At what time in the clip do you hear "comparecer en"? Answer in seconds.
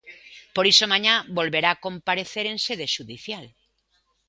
1.85-2.57